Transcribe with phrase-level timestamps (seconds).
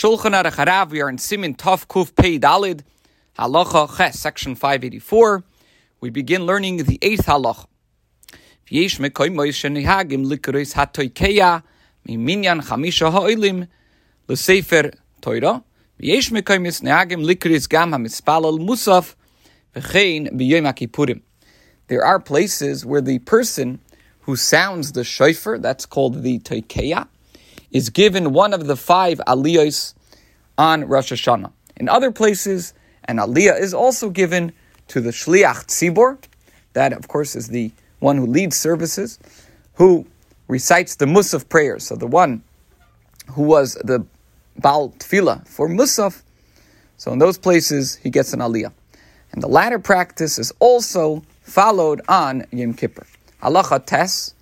[0.00, 2.80] Shulchan Aruch Harav, we are in Simin Tov Kuf Pei Dalid,
[3.38, 5.44] Halacha Ches, section 584.
[6.00, 7.66] We begin learning the eighth halacha.
[8.66, 11.62] V'yesh mekoymois shenihagim likuris hatoikeya
[12.08, 13.12] chamisha
[14.26, 14.94] l'sefer.
[15.20, 19.14] V'yesh likuris gam hamispalal musaf
[19.76, 21.20] v'chein.
[21.88, 23.80] There are places where the person
[24.20, 27.06] who sounds the shofar, that's called the toikeya,
[27.70, 29.94] is given one of the five aliyahs
[30.58, 31.52] on Rosh Hashanah.
[31.76, 34.52] In other places, an aliyah is also given
[34.88, 36.18] to the shliach tzibor,
[36.72, 39.18] that of course is the one who leads services,
[39.74, 40.06] who
[40.48, 41.84] recites the musaf prayers.
[41.84, 42.42] So the one
[43.28, 44.04] who was the
[44.58, 46.22] Baal Tefillah for Musaf,
[46.96, 48.72] so in those places he gets an aliyah.
[49.32, 53.06] And the latter practice is also followed on Yom Kippur.
[53.42, 54.34] Halacha Tes,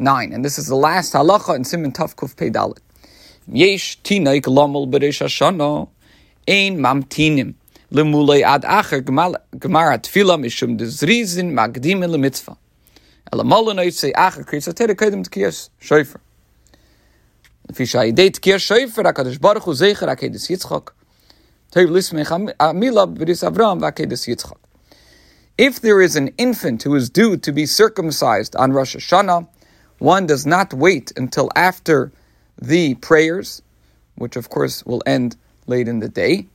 [0.00, 0.32] 9.
[0.32, 2.78] And this is the last halacha in Simon Tov Kuf Pei Dalet.
[3.46, 5.88] Yesh tinaik lomel b'reish hashana,
[6.48, 7.54] ein mamtinim,
[7.92, 12.56] lemulei ad acher gemara tefila mishum dezrizin magdim le mitzvah.
[13.32, 16.20] Ela molenoit say acher kriyas atere kedem tkiyas shoifer.
[17.68, 20.88] Lefi shayidei tkiyas shoifer, HaKadosh Baruch Hu zeicher akedes Yitzchak.
[21.72, 24.58] Teiv lismech amila b'ris Avram v'akedes Yitzchak.
[25.58, 29.46] If there is an infant who is due to be circumcised on Rosh Hashanah,
[30.00, 32.10] one does not wait until after
[32.60, 33.62] the prayers,
[34.16, 36.46] which of course will end late in the day,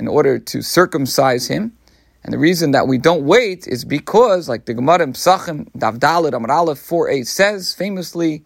[0.00, 1.76] in order to circumcise him.
[2.24, 5.98] And the reason that we don't wait is because, like the Gemara in Psachim, Daf
[5.98, 8.42] Dalet Amar Aleph 4a says famously,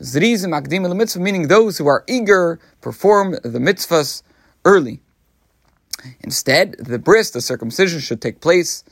[0.00, 4.22] Zrizim Akdim mitzvah, meaning those who are eager, perform the mitzvahs
[4.64, 5.00] early.
[6.20, 8.84] Instead, the bris, the circumcision, should take place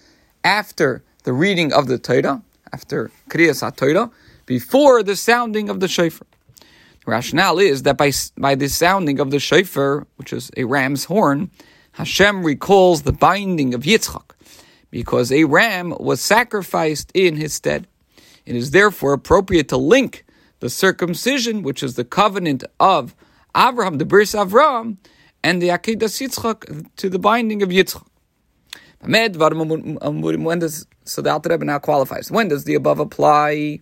[0.43, 4.11] after the reading of the Torah, after Kriyas HaTorah,
[4.47, 6.27] before the sounding of the shofar.
[6.61, 11.05] The rationale is that by, by the sounding of the shofar, which is a ram's
[11.05, 11.51] horn,
[11.93, 14.33] Hashem recalls the binding of Yitzchak,
[14.91, 17.87] because a ram was sacrificed in his stead.
[18.45, 20.25] It is therefore appropriate to link
[20.61, 23.15] the circumcision, which is the covenant of
[23.57, 24.97] Abraham, the Bris Avraham,
[25.43, 28.07] and the Akedah Yitzchak to the binding of Yitzchak.
[29.07, 32.31] When does so the Alter Rebbe now qualifies?
[32.31, 33.81] When does the above apply?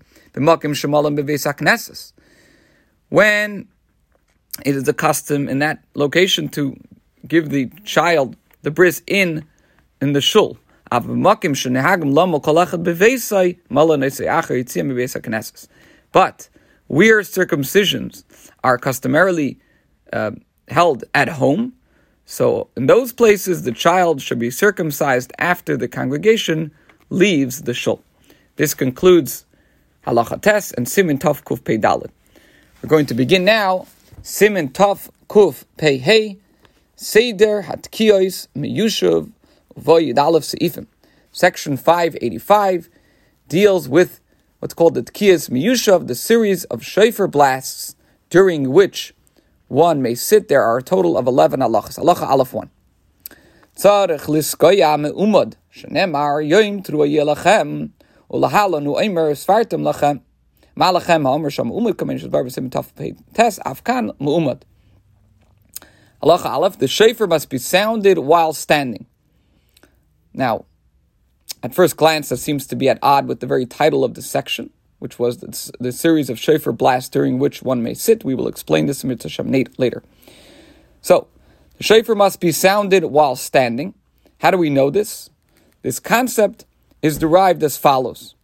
[3.08, 3.68] When
[4.64, 6.76] it is a custom in that location to
[7.26, 9.44] give the child the bris in
[10.00, 10.58] in the shul.
[16.12, 16.48] But
[16.86, 18.24] where circumcisions
[18.62, 19.58] are customarily
[20.12, 20.30] uh,
[20.68, 21.72] held at home,
[22.26, 26.70] so in those places, the child should be circumcised after the congregation
[27.10, 28.02] leaves the shul.
[28.56, 29.44] This concludes
[30.06, 32.10] Halacha Tes and Simin Tov Kuf Pei Dalet.
[32.82, 33.86] We're going to begin now
[34.22, 36.38] Simin Tov Kuf Pei Hey
[36.96, 39.30] Seder Hatkiyos Meyushuv
[39.78, 40.86] Voyid Aleph Seifim.
[41.32, 42.88] Section 585
[43.48, 44.20] deals with
[44.60, 47.96] what's called the Tkiyas Miyushav, the series of shofar blasts
[48.30, 49.13] during which
[49.74, 50.48] one may sit.
[50.48, 51.98] There are a total of 11 halachas.
[51.98, 52.70] Halacha Aleph 1.
[53.76, 57.90] Tzarech liskoya me'umad, shenemar yoim truwa yelachem,
[58.30, 60.20] ulahalanu eimer svartem lachem,
[60.76, 64.62] malachem ha'omer sham umad kamen shadbar b'sim taf pei tes afkan me'umad.
[66.22, 69.06] Halacha Aleph, the shofar must be sounded while standing.
[70.32, 70.66] Now,
[71.62, 74.22] at first glance, that seems to be at odd with the very title of the
[74.22, 74.70] section
[75.04, 78.24] which was the, the series of shofar blasts during which one may sit.
[78.24, 79.44] We will explain this in Mitzvah
[79.76, 80.02] later.
[81.02, 81.28] So,
[81.76, 83.92] the shofar must be sounded while standing.
[84.38, 85.28] How do we know this?
[85.82, 86.64] This concept
[87.02, 88.34] is derived as follows.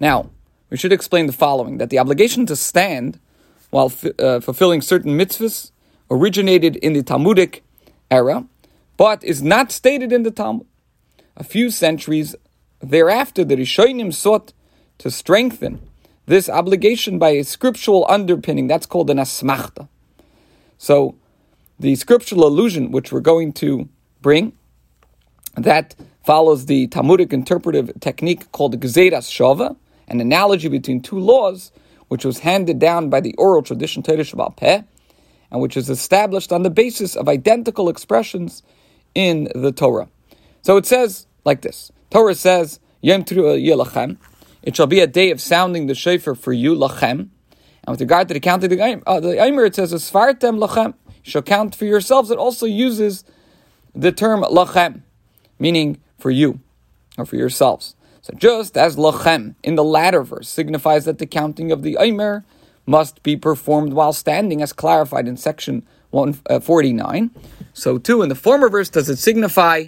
[0.00, 0.30] Now,
[0.70, 3.20] we should explain the following that the obligation to stand
[3.68, 5.70] while uh, fulfilling certain mitzvahs
[6.10, 7.62] originated in the Talmudic
[8.10, 8.46] era,
[8.96, 10.66] but is not stated in the Talmud.
[11.36, 12.34] A few centuries
[12.80, 14.54] thereafter, the Rishonim sought
[15.00, 15.80] to strengthen
[16.26, 18.68] this obligation by a scriptural underpinning.
[18.68, 19.88] That's called an asmachta.
[20.78, 21.16] So,
[21.78, 23.88] the scriptural allusion, which we're going to
[24.20, 24.52] bring,
[25.56, 25.94] that
[26.24, 29.76] follows the Talmudic interpretive technique called Gezeras Shava,
[30.08, 31.72] an analogy between two laws,
[32.08, 34.82] which was handed down by the oral tradition Shebaal Peh,
[35.50, 38.62] and which is established on the basis of identical expressions
[39.14, 40.08] in the Torah.
[40.62, 44.18] So it says like this Torah says, Yom Yelachem,
[44.62, 47.28] it shall be a day of sounding the shofar for you, lachem.
[47.82, 50.94] And with regard to the count of the Aimer, uh, it says, Asfartem lachem.
[51.24, 52.30] You shall count for yourselves.
[52.30, 53.24] It also uses
[53.94, 55.02] the term lachem,
[55.58, 56.60] meaning for you,
[57.16, 57.96] or for yourselves.
[58.22, 62.44] So just as lachem in the latter verse signifies that the counting of the Aimer
[62.86, 67.30] must be performed while standing, as clarified in section 149.
[67.34, 67.40] Uh,
[67.72, 69.84] so, too, in the former verse, does it signify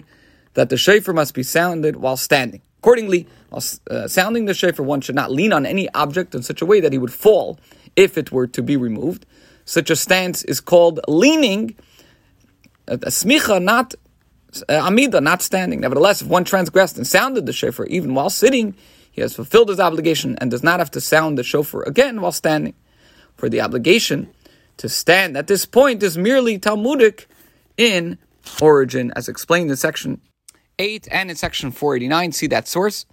[0.53, 2.61] that the shofar must be sounded while standing?
[2.83, 6.61] Accordingly, while uh, sounding the shofar, one should not lean on any object in such
[6.61, 7.57] a way that he would fall
[7.95, 9.25] if it were to be removed.
[9.63, 11.77] Such a stance is called leaning,
[12.85, 13.93] a smicha, not
[14.67, 15.79] uh, amida, not standing.
[15.79, 18.75] Nevertheless, if one transgressed and sounded the shofar even while sitting,
[19.09, 22.33] he has fulfilled his obligation and does not have to sound the shofar again while
[22.33, 22.73] standing.
[23.37, 24.29] For the obligation
[24.75, 27.29] to stand at this point is merely Talmudic
[27.77, 28.17] in
[28.61, 30.19] origin, as explained in section
[30.79, 32.31] 8 and in section 489.
[32.31, 33.05] See that source.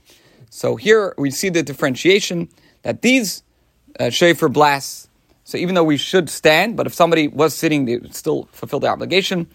[0.50, 2.48] So here we see the differentiation
[2.82, 3.42] that these
[3.98, 5.08] uh, shofar blasts,
[5.44, 8.80] so even though we should stand, but if somebody was sitting, they would still fulfill
[8.80, 9.48] the obligation.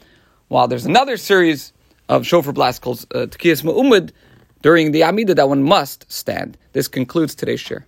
[0.48, 1.74] While there's another series
[2.08, 4.12] of shofar blasts called uh, Tekiyas Mu'umid
[4.62, 6.58] during the Amida that one must stand.
[6.74, 7.86] This concludes today's share.